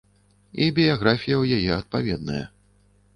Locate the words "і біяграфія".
0.63-1.35